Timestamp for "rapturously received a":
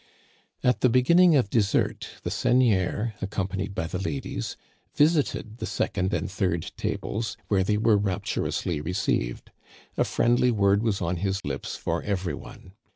7.97-10.03